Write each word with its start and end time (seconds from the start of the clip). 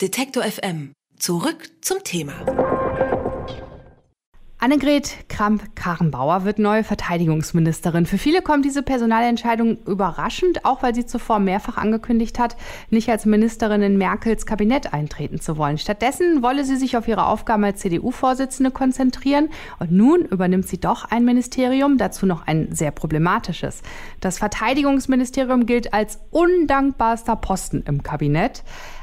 Detektor 0.00 0.44
FM. 0.44 0.92
Zurück 1.18 1.70
zum 1.80 2.04
Thema. 2.04 2.34
Annegret 4.60 5.28
Kramp-Karrenbauer 5.28 6.44
wird 6.44 6.60
neue 6.60 6.84
Verteidigungsministerin. 6.84 8.06
Für 8.06 8.18
viele 8.18 8.40
kommt 8.40 8.64
diese 8.64 8.84
Personalentscheidung 8.84 9.78
überraschend, 9.86 10.64
auch 10.64 10.84
weil 10.84 10.94
sie 10.94 11.06
zuvor 11.06 11.40
mehrfach 11.40 11.78
angekündigt 11.78 12.38
hat, 12.38 12.56
nicht 12.90 13.08
als 13.08 13.26
Ministerin 13.26 13.82
in 13.82 13.98
Merkels 13.98 14.46
Kabinett 14.46 14.92
eintreten 14.92 15.40
zu 15.40 15.56
wollen. 15.56 15.78
Stattdessen 15.78 16.42
wolle 16.42 16.64
sie 16.64 16.76
sich 16.76 16.96
auf 16.96 17.08
ihre 17.08 17.26
Aufgaben 17.26 17.64
als 17.64 17.80
CDU-Vorsitzende 17.80 18.70
konzentrieren. 18.70 19.48
Und 19.80 19.90
nun 19.90 20.20
übernimmt 20.22 20.68
sie 20.68 20.78
doch 20.78 21.06
ein 21.06 21.24
Ministerium, 21.24 21.98
dazu 21.98 22.24
noch 22.24 22.46
ein 22.46 22.72
sehr 22.72 22.92
problematisches. 22.92 23.82
Das 24.20 24.38
Verteidigungsministerium 24.38 25.66
gilt 25.66 25.92
als 25.92 26.20
undankbarster 26.30 27.34
Posten 27.34 27.82
im 27.86 28.04
Kabinett. 28.04 28.62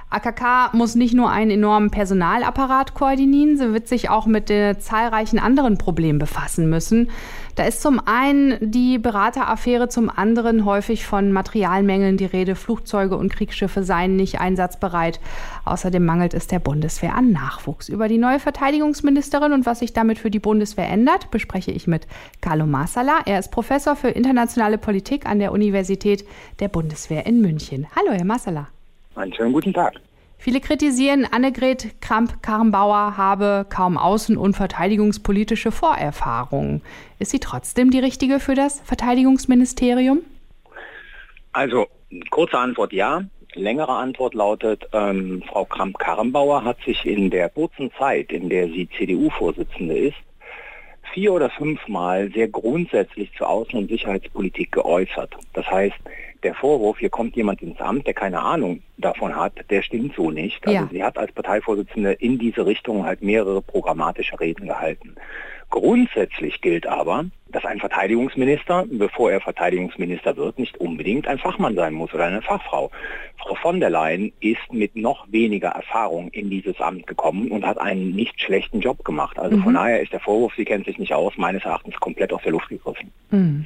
AKK 0.10 0.74
muss 0.74 0.96
nicht 0.96 1.14
nur 1.14 1.30
einen 1.30 1.52
enormen 1.52 1.90
Personalapparat 1.90 2.94
koordinieren, 2.94 3.58
sie 3.58 3.74
wird 3.74 3.88
sich 3.88 4.10
auch 4.10 4.28
mit 4.28 4.50
den 4.50 4.80
zahlreichen 4.80 5.40
anderen 5.40 5.78
Problemen 5.78 6.20
befassen 6.20 6.70
müssen. 6.70 7.10
Da 7.56 7.64
ist 7.64 7.82
zum 7.82 8.02
einen 8.06 8.58
die 8.62 8.98
Berateraffäre, 8.98 9.90
zum 9.90 10.10
anderen 10.10 10.66
häufig 10.66 11.06
von 11.06 11.32
Materialmängeln 11.32 12.18
die 12.18 12.26
Rede. 12.26 12.56
Flugzeuge 12.56 13.18
und 13.18 13.32
Kriegsschiffe 13.32 13.84
seien 13.84 14.16
nicht 14.16 14.40
einsatzbereit. 14.40 15.20
Außerdem 15.64 16.06
mangelt 16.06 16.34
es 16.34 16.48
der 16.48 16.60
Bundeswehr 16.60 17.16
an 17.16 17.32
Nachwuchs. 17.32 17.90
Über 17.90 18.08
die 18.08 18.18
neue 18.18 18.40
Verteidigungsministerin 18.40 19.54
und 19.54 19.66
was 19.66 19.80
sich 19.80 19.94
damit 19.94 20.20
für 20.20 20.30
die 20.30 20.40
Bundeswehr 20.40 20.90
ändert, 20.90 21.32
bespreche 21.32 21.72
ich 21.72 21.88
mit 21.88 22.08
Carlo 22.42 22.66
Marsala. 22.66 23.20
Er 23.26 23.40
ist 23.40 23.52
Professor 23.52 23.96
für 23.96 24.10
internationale 24.10 24.78
Politik 24.78 25.26
an 25.26 25.40
der 25.40 25.54
Universität 25.54 26.26
der 26.60 26.68
Bundeswehr 26.68 27.26
in 27.26 27.42
München. 27.42 27.88
Hallo, 27.96 28.12
Herr 28.12 28.26
Marsala. 28.26 28.75
Einen 29.16 29.34
schönen 29.34 29.54
guten 29.54 29.74
Tag. 29.74 29.94
Viele 30.38 30.60
kritisieren, 30.60 31.26
Annegret 31.26 32.02
Kramp-Karrenbauer 32.02 33.18
habe 33.18 33.66
kaum 33.70 33.98
außen- 33.98 34.36
und 34.36 34.56
verteidigungspolitische 34.56 35.72
Vorerfahrungen. 35.72 36.82
Ist 37.18 37.32
sie 37.32 37.40
trotzdem 37.40 37.90
die 37.90 38.00
richtige 38.00 38.40
für 38.40 38.54
das 38.54 38.82
Verteidigungsministerium? 38.82 40.22
Also, 41.54 41.88
kurze 42.30 42.60
Antwort 42.60 42.94
ja. 42.94 43.24
Längere 43.54 43.94
Antwort 43.94 44.34
lautet, 44.34 44.86
ähm, 44.92 45.42
Frau 45.48 45.64
Kramp-Karrenbauer 45.64 46.66
hat 46.66 46.78
sich 46.86 47.06
in 47.06 47.30
der 47.30 47.48
kurzen 47.50 47.90
Zeit, 47.98 48.34
in 48.34 48.50
der 48.50 48.68
sie 48.68 48.90
CDU-Vorsitzende 48.98 49.98
ist, 49.98 50.18
vier 51.14 51.32
oder 51.32 51.50
fünfmal 51.50 52.30
sehr 52.34 52.50
grundsätzlich 52.50 53.32
zur 53.38 53.50
Außen- 53.50 53.78
und 53.78 53.88
Sicherheitspolitik 53.88 54.74
geäußert. 54.74 55.34
Das 55.54 55.66
heißt, 55.72 55.96
der 56.46 56.54
Vorwurf, 56.54 57.00
hier 57.00 57.10
kommt 57.10 57.36
jemand 57.36 57.62
ins 57.62 57.82
Amt, 57.82 58.08
der 58.08 58.14
keine 58.14 58.42
Ahnung 58.42 58.82
davon 58.98 59.36
hat, 59.36 59.54
der 59.70 59.82
stimmt 59.82 60.16
so 60.16 60.32
nicht. 60.32 60.66
Also 60.66 60.80
ja. 60.80 60.90
sie 60.92 61.04
hat 61.04 61.18
als 61.18 61.32
Parteivorsitzende 61.32 62.14
in 62.14 62.38
diese 62.38 62.66
Richtung 62.66 63.04
halt 63.04 63.22
mehrere 63.22 63.62
programmatische 63.62 64.40
Reden 64.40 64.68
gehalten. 64.68 65.16
Grundsätzlich 65.72 66.62
gilt 66.62 66.86
aber, 66.86 67.26
dass 67.48 67.66
ein 67.66 67.80
Verteidigungsminister, 67.80 68.86
bevor 68.90 69.32
er 69.32 69.42
Verteidigungsminister 69.42 70.38
wird, 70.38 70.60
nicht 70.60 70.78
unbedingt 70.78 71.28
ein 71.28 71.40
Fachmann 71.40 71.76
sein 71.76 71.94
muss 71.94 72.14
oder 72.14 72.26
eine 72.26 72.44
Fachfrau. 72.44 72.92
Frau 73.38 73.56
von 73.56 73.80
der 73.80 73.90
Leyen 73.90 74.32
ist 74.40 74.72
mit 74.72 74.96
noch 74.96 75.26
weniger 75.32 75.70
Erfahrung 75.70 76.30
in 76.30 76.50
dieses 76.52 76.80
Amt 76.80 77.08
gekommen 77.08 77.50
und 77.50 77.66
hat 77.66 77.80
einen 77.80 78.12
nicht 78.12 78.40
schlechten 78.40 78.82
Job 78.82 79.04
gemacht. 79.04 79.40
Also 79.40 79.58
mhm. 79.58 79.64
von 79.64 79.74
daher 79.74 80.02
ist 80.02 80.14
der 80.14 80.20
Vorwurf, 80.20 80.54
sie 80.56 80.66
kennt 80.66 80.86
sich 80.86 81.00
nicht 81.00 81.14
aus, 81.14 81.34
meines 81.38 81.66
Erachtens 81.66 81.96
komplett 81.96 82.32
aus 82.32 82.44
der 82.44 82.52
Luft 82.52 82.70
gegriffen. 82.70 83.12
Mhm. 83.32 83.66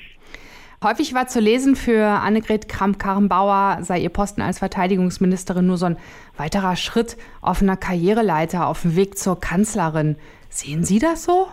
Häufig 0.81 1.13
war 1.13 1.27
zu 1.27 1.41
lesen, 1.41 1.75
für 1.75 2.05
Annegret 2.05 2.69
Kramp-Karrenbauer 2.69 3.79
sei 3.81 3.99
ihr 3.99 4.09
Posten 4.09 4.41
als 4.41 4.59
Verteidigungsministerin 4.59 5.67
nur 5.67 5.75
so 5.75 5.87
ein 5.87 5.97
weiterer 6.37 6.77
Schritt 6.77 7.17
auf 7.41 7.61
einer 7.61 7.75
Karriereleiter 7.75 8.65
auf 8.65 8.83
dem 8.83 8.95
Weg 8.95 9.17
zur 9.17 9.37
Kanzlerin. 9.41 10.15
Sehen 10.49 10.85
Sie 10.85 10.99
das 10.99 11.25
so? 11.25 11.47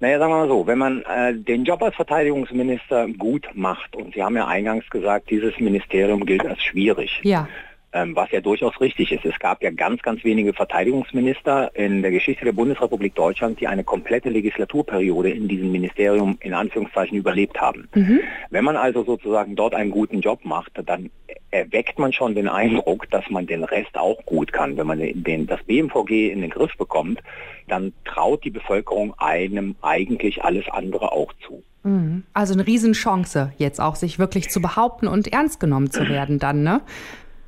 Naja, 0.00 0.18
sagen 0.18 0.32
wir 0.32 0.38
mal 0.38 0.48
so, 0.48 0.66
wenn 0.66 0.78
man 0.78 1.02
äh, 1.02 1.34
den 1.34 1.64
Job 1.64 1.82
als 1.82 1.94
Verteidigungsminister 1.94 3.06
gut 3.18 3.48
macht, 3.52 3.94
und 3.96 4.14
Sie 4.14 4.22
haben 4.22 4.36
ja 4.36 4.46
eingangs 4.46 4.88
gesagt, 4.88 5.28
dieses 5.28 5.58
Ministerium 5.60 6.24
gilt 6.24 6.46
als 6.46 6.62
schwierig. 6.62 7.20
Ja 7.22 7.48
ähm, 7.94 8.14
was 8.16 8.30
ja 8.32 8.40
durchaus 8.40 8.78
richtig 8.80 9.12
ist. 9.12 9.24
Es 9.24 9.38
gab 9.38 9.62
ja 9.62 9.70
ganz, 9.70 10.02
ganz 10.02 10.24
wenige 10.24 10.52
Verteidigungsminister 10.52 11.70
in 11.74 12.02
der 12.02 12.10
Geschichte 12.10 12.44
der 12.44 12.52
Bundesrepublik 12.52 13.14
Deutschland, 13.14 13.60
die 13.60 13.68
eine 13.68 13.84
komplette 13.84 14.28
Legislaturperiode 14.28 15.30
in 15.30 15.46
diesem 15.46 15.70
Ministerium 15.70 16.36
in 16.40 16.52
Anführungszeichen 16.52 17.16
überlebt 17.16 17.60
haben. 17.60 17.88
Mhm. 17.94 18.20
Wenn 18.50 18.64
man 18.64 18.76
also 18.76 19.04
sozusagen 19.04 19.54
dort 19.54 19.74
einen 19.74 19.92
guten 19.92 20.20
Job 20.20 20.44
macht, 20.44 20.72
dann 20.84 21.10
erweckt 21.52 22.00
man 22.00 22.12
schon 22.12 22.34
den 22.34 22.48
Eindruck, 22.48 23.08
dass 23.10 23.30
man 23.30 23.46
den 23.46 23.62
Rest 23.62 23.96
auch 23.96 24.26
gut 24.26 24.52
kann. 24.52 24.76
Wenn 24.76 24.88
man 24.88 24.98
den, 24.98 25.46
das 25.46 25.62
BMVG 25.62 26.32
in 26.32 26.40
den 26.40 26.50
Griff 26.50 26.76
bekommt, 26.76 27.20
dann 27.68 27.92
traut 28.04 28.44
die 28.44 28.50
Bevölkerung 28.50 29.14
einem 29.18 29.76
eigentlich 29.80 30.44
alles 30.44 30.64
andere 30.68 31.12
auch 31.12 31.32
zu. 31.46 31.62
Mhm. 31.84 32.24
Also 32.32 32.54
eine 32.54 32.66
Riesenchance, 32.66 33.52
jetzt 33.56 33.80
auch 33.80 33.94
sich 33.94 34.18
wirklich 34.18 34.50
zu 34.50 34.60
behaupten 34.60 35.06
und 35.06 35.32
ernst 35.32 35.60
genommen 35.60 35.92
zu 35.92 36.08
werden 36.08 36.40
dann, 36.40 36.64
ne? 36.64 36.80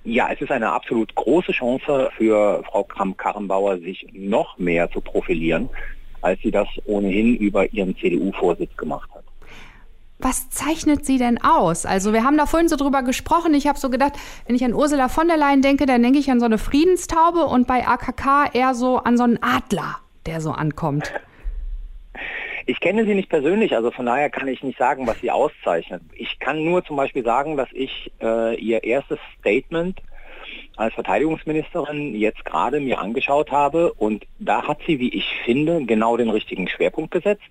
Ja, 0.07 0.29
es 0.33 0.41
ist 0.41 0.53
eine 0.53 0.71
absolut 0.71 1.13
große 1.17 1.51
Chance 1.51 2.11
für 2.17 2.63
Frau 2.71 2.85
Kramp-Karrenbauer, 2.85 3.79
sich 3.79 4.07
noch 4.13 4.57
mehr 4.57 4.89
zu 4.89 5.01
profilieren, 5.01 5.69
als 6.23 6.41
sie 6.43 6.53
das 6.53 6.69
ohnehin 6.85 7.35
über 7.35 7.73
ihren 7.73 7.97
CDU-Vorsitz 7.97 8.77
gemacht 8.77 9.11
hat. 9.13 9.25
Was 10.21 10.49
zeichnet 10.49 11.05
sie 11.05 11.19
denn 11.19 11.43
aus? 11.43 11.87
Also 11.87 12.13
wir 12.13 12.23
haben 12.23 12.39
da 12.39 12.47
vorhin 12.47 12.69
so 12.69 12.77
drüber 12.77 13.03
gesprochen. 13.03 13.53
Ich 13.53 13.67
habe 13.67 13.81
so 13.81 13.91
gedacht, 13.91 14.13
wenn 14.47 14.55
ich 14.55 14.65
an 14.65 14.75
Ursula 14.75 15.09
von 15.09 15.27
der 15.27 15.39
Leyen 15.39 15.61
denke, 15.61 15.87
dann 15.87 16.05
denke 16.05 16.21
ich 16.21 16.31
an 16.31 16.39
so 16.39 16.47
eine 16.47 16.59
Friedenstaube 16.59 17.45
und 17.45 17.67
bei 17.67 17.87
AKK 17.87 18.55
eher 18.55 18.77
so 18.77 18.99
an 18.99 19.17
so 19.17 19.25
einen 19.25 19.43
Adler, 19.43 19.97
der 20.25 20.41
so 20.41 20.53
ankommt. 20.53 21.13
Ich 22.69 22.81
kenne 22.81 23.05
sie 23.05 23.15
nicht 23.15 23.29
persönlich, 23.29 23.77
also 23.77 23.93
von 23.93 24.07
daher 24.07 24.29
kann 24.29 24.49
ich 24.49 24.63
nicht 24.65 24.77
sagen, 24.77 25.07
was 25.07 25.21
sie 25.21 25.31
auszeichnet. 25.31 26.03
Ich 26.15 26.41
kann 26.41 26.65
nur 26.65 26.85
zum 26.85 26.97
Beispiel 26.97 27.25
sagen, 27.25 27.57
dass 27.57 27.69
ich 27.73 28.11
äh, 28.21 28.57
ihr 28.57 28.83
erstes 28.83 29.21
Statement 29.39 30.03
als 30.77 30.93
Verteidigungsministerin 30.95 32.17
jetzt 32.17 32.45
gerade 32.45 32.81
mir 32.81 32.99
angeschaut 32.99 33.53
habe 33.53 33.93
und 33.93 34.27
da 34.41 34.67
hat 34.67 34.79
sie, 34.85 34.99
wie 34.99 35.15
ich 35.15 35.33
finde, 35.45 35.85
genau 35.85 36.17
den 36.17 36.29
richtigen 36.29 36.69
Schwerpunkt 36.69 37.13
gesetzt. 37.13 37.49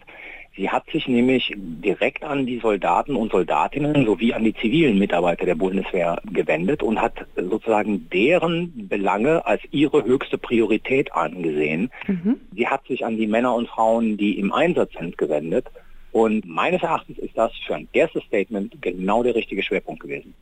Sie 0.57 0.69
hat 0.69 0.89
sich 0.89 1.07
nämlich 1.07 1.53
direkt 1.57 2.23
an 2.23 2.45
die 2.45 2.59
Soldaten 2.59 3.15
und 3.17 3.31
Soldatinnen 3.31 4.05
sowie 4.05 4.33
an 4.33 4.45
die 4.45 4.53
zivilen 4.53 4.97
Mitarbeiter 4.97 5.45
der 5.45 5.55
Bundeswehr 5.55 6.21
gewendet 6.31 6.81
und 6.81 7.01
hat 7.01 7.13
sozusagen 7.35 8.09
deren 8.09 8.87
Belange 8.87 9.45
als 9.45 9.61
ihre 9.71 10.05
höchste 10.05 10.37
Priorität 10.37 11.13
angesehen. 11.13 11.91
Mhm. 12.07 12.37
Sie 12.55 12.67
hat 12.67 12.87
sich 12.87 13.05
an 13.05 13.17
die 13.17 13.27
Männer 13.27 13.53
und 13.53 13.67
Frauen, 13.67 14.15
die 14.15 14.39
im 14.39 14.53
Einsatz 14.53 14.93
sind, 14.97 15.17
gewendet. 15.17 15.67
Und 16.13 16.45
meines 16.47 16.81
Erachtens 16.81 17.17
ist 17.17 17.37
das 17.37 17.51
für 17.67 17.75
ein 17.75 17.89
erstes 17.91 18.23
Statement 18.23 18.81
genau 18.81 19.23
der 19.23 19.35
richtige 19.35 19.61
Schwerpunkt 19.61 20.01
gewesen. 20.01 20.33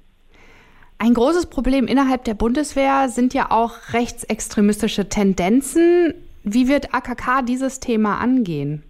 Ein 1.00 1.16
großes 1.16 1.48
Problem 1.48 1.88
innerhalb 1.88 2.24
der 2.24 2.36
Bundeswehr 2.36 3.10
sind 3.10 3.34
ja 3.34 3.50
auch 3.50 3.94
rechtsextremistische 3.94 5.10
Tendenzen. 5.10 6.14
Wie 6.44 6.68
wird 6.68 6.94
AKK 6.94 7.42
dieses 7.42 7.80
Thema 7.80 8.20
angehen? 8.20 8.84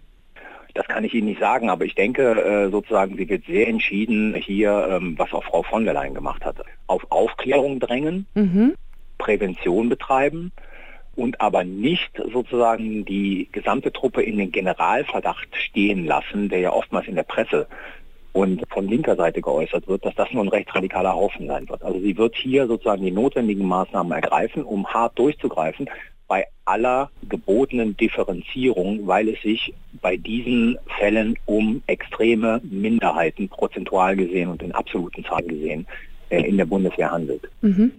Das 0.74 0.88
kann 0.88 1.04
ich 1.04 1.14
Ihnen 1.14 1.28
nicht 1.28 1.40
sagen, 1.40 1.70
aber 1.70 1.84
ich 1.84 1.94
denke 1.94 2.32
äh, 2.32 2.70
sozusagen, 2.70 3.16
sie 3.16 3.28
wird 3.28 3.46
sehr 3.46 3.68
entschieden 3.68 4.34
hier, 4.34 4.88
ähm, 4.90 5.14
was 5.16 5.32
auch 5.32 5.44
Frau 5.44 5.62
von 5.62 5.84
der 5.84 5.94
Leyen 5.94 6.14
gemacht 6.14 6.44
hat, 6.44 6.56
auf 6.88 7.06
Aufklärung 7.10 7.78
drängen, 7.78 8.26
mhm. 8.34 8.74
Prävention 9.16 9.88
betreiben 9.88 10.50
und 11.14 11.40
aber 11.40 11.62
nicht 11.62 12.20
sozusagen 12.32 13.04
die 13.04 13.48
gesamte 13.52 13.92
Truppe 13.92 14.22
in 14.22 14.36
den 14.36 14.50
Generalverdacht 14.50 15.48
stehen 15.54 16.06
lassen, 16.06 16.48
der 16.48 16.58
ja 16.58 16.72
oftmals 16.72 17.06
in 17.06 17.14
der 17.14 17.22
Presse 17.22 17.68
und 18.32 18.64
von 18.68 18.88
linker 18.88 19.14
Seite 19.14 19.40
geäußert 19.40 19.86
wird, 19.86 20.04
dass 20.04 20.16
das 20.16 20.32
nur 20.32 20.42
ein 20.42 20.48
rechtsradikaler 20.48 21.14
Haufen 21.14 21.46
sein 21.46 21.68
wird. 21.68 21.84
Also 21.84 22.00
sie 22.00 22.16
wird 22.16 22.34
hier 22.34 22.66
sozusagen 22.66 23.04
die 23.04 23.12
notwendigen 23.12 23.64
Maßnahmen 23.64 24.10
ergreifen, 24.10 24.64
um 24.64 24.88
hart 24.88 25.16
durchzugreifen 25.20 25.88
bei 26.34 26.46
aller 26.64 27.10
gebotenen 27.28 27.96
Differenzierung, 27.96 29.06
weil 29.06 29.28
es 29.28 29.40
sich 29.42 29.72
bei 30.02 30.16
diesen 30.16 30.76
Fällen 30.98 31.38
um 31.46 31.80
extreme 31.86 32.60
Minderheiten 32.64 33.48
prozentual 33.48 34.16
gesehen 34.16 34.48
und 34.48 34.60
in 34.60 34.72
absoluten 34.72 35.24
Zahlen 35.24 35.46
gesehen 35.46 35.86
äh, 36.30 36.42
in 36.42 36.56
der 36.56 36.64
Bundeswehr 36.64 37.12
handelt. 37.12 37.42
Mhm. 37.60 37.92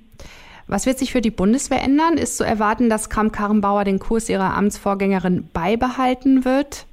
Was 0.68 0.86
wird 0.86 0.98
sich 0.98 1.14
für 1.14 1.22
die 1.22 1.32
Bundeswehr 1.32 1.82
ändern? 1.82 2.18
Ist 2.18 2.36
zu 2.36 2.44
erwarten, 2.44 2.90
dass 2.90 3.10
Kram-Karrenbauer 3.10 3.86
den 3.86 4.00
Kurs 4.00 4.28
ihrer 4.28 4.54
Amtsvorgängerin 4.54 5.48
beibehalten 5.54 6.44
wird? 6.44 6.88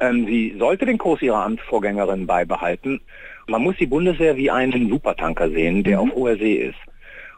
Ähm, 0.00 0.26
sie 0.26 0.56
sollte 0.58 0.86
den 0.86 0.98
Kurs 0.98 1.22
ihrer 1.22 1.44
Amtsvorgängerin 1.44 2.26
beibehalten. 2.26 3.00
Man 3.46 3.62
muss 3.62 3.76
die 3.76 3.86
Bundeswehr 3.86 4.36
wie 4.36 4.50
einen 4.50 4.88
Supertanker 4.88 5.50
sehen, 5.50 5.84
der 5.84 6.02
mhm. 6.02 6.10
auf 6.10 6.16
hoher 6.16 6.36
See 6.36 6.54
ist. 6.54 6.78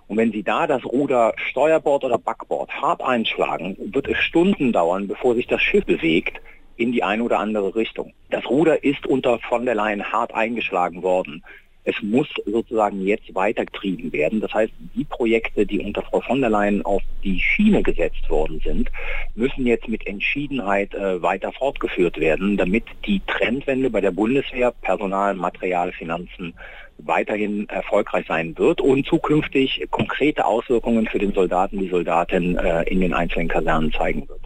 Und 0.07 0.17
wenn 0.17 0.33
Sie 0.33 0.43
da 0.43 0.67
das 0.67 0.85
Ruder 0.85 1.33
Steuerbord 1.37 2.05
oder 2.05 2.19
Backbord 2.19 2.71
hart 2.71 3.03
einschlagen, 3.03 3.77
wird 3.79 4.09
es 4.09 4.19
Stunden 4.19 4.73
dauern, 4.73 5.09
bevor 5.09 5.35
sich 5.35 5.47
das 5.47 5.63
Schiff 5.63 5.85
bewegt 5.85 6.41
in 6.77 6.93
die 6.93 7.03
eine 7.03 7.23
oder 7.23 7.39
andere 7.39 7.75
Richtung. 7.75 8.13
Das 8.31 8.45
Ruder 8.47 8.83
ist 8.83 9.07
unter 9.07 9.39
von 9.39 9.65
der 9.65 9.75
Leyen 9.75 10.13
hart 10.13 10.35
eingeschlagen 10.35 11.03
worden. 11.03 11.43
Es 11.87 11.95
muss 12.01 12.29
sozusagen 12.47 13.03
jetzt 13.07 13.35
weitergetrieben 13.35 14.11
werden. 14.13 14.41
Das 14.41 14.53
heißt, 14.55 14.73
die 14.95 15.05
Projekte, 15.05 15.67
die 15.67 15.81
unter 15.81 16.03
Frau 16.03 16.21
von 16.23 16.41
der 16.41 16.49
Leyen 16.49 16.83
auf 16.85 17.03
die 17.23 17.39
Schiene 17.39 17.83
gesetzt 17.83 18.29
worden 18.31 18.61
sind, 18.65 18.91
müssen 19.35 19.67
jetzt 19.67 19.87
mit 19.87 20.07
Entschiedenheit 20.07 20.95
äh, 20.95 21.21
weiter 21.21 21.53
fortgeführt 21.53 22.19
werden, 22.19 22.57
damit 22.57 22.85
die 23.07 23.21
Trendwende 23.27 23.91
bei 23.91 24.01
der 24.01 24.13
Bundeswehr, 24.13 24.73
Personal, 24.81 25.35
Material, 25.35 25.93
Finanzen 25.93 26.55
weiterhin 26.99 27.69
erfolgreich 27.69 28.27
sein 28.27 28.57
wird 28.59 28.81
und 28.81 29.07
zukünftig 29.07 29.87
konkrete 29.91 30.45
Auswirkungen 30.45 31.07
für 31.07 31.19
den 31.19 31.33
Soldaten, 31.33 31.79
die 31.79 31.89
Soldatin 31.89 32.57
äh, 32.57 32.83
in 32.85 33.01
den 33.01 33.13
einzelnen 33.13 33.49
Kasernen 33.49 33.93
zeigen 33.93 34.29
wird. 34.29 34.41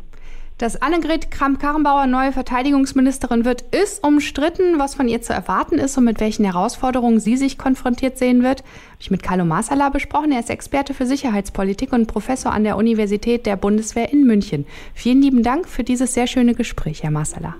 Dass 0.59 0.83
Annegret 0.83 1.31
Kramp-Karrenbauer 1.31 2.09
neue 2.09 2.33
Verteidigungsministerin 2.33 3.45
wird, 3.45 3.63
ist 3.73 4.03
umstritten. 4.03 4.81
Was 4.81 4.97
von 4.97 5.07
ihr 5.07 5.23
zu 5.23 5.33
erwarten 5.33 5.79
ist 5.79 5.97
und 5.97 6.05
mit 6.05 6.19
welchen 6.19 6.45
Herausforderungen 6.45 7.21
sie 7.21 7.37
sich 7.37 7.59
konfrontiert 7.59 8.19
sehen 8.19 8.43
wird, 8.43 8.63
habe 8.63 8.99
ich 8.99 9.13
mit 9.13 9.23
Carlo 9.23 9.45
Masala 9.45 9.89
besprochen. 9.89 10.33
Er 10.33 10.41
ist 10.41 10.51
Experte 10.51 10.95
für 10.95 11.07
Sicherheitspolitik 11.07 11.93
und 11.93 12.09
Professor 12.09 12.51
an 12.51 12.65
der 12.65 12.77
Universität 12.77 13.47
der 13.47 13.55
Bundeswehr 13.55 14.13
in 14.13 14.27
München. 14.27 14.67
Vielen 14.95 15.23
lieben 15.23 15.45
Dank 15.45 15.69
für 15.69 15.85
dieses 15.85 16.15
sehr 16.15 16.27
schöne 16.27 16.55
Gespräch, 16.55 17.05
Herr 17.05 17.13
Masala. 17.13 17.55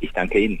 Ich 0.00 0.12
danke 0.12 0.38
Ihnen. 0.38 0.60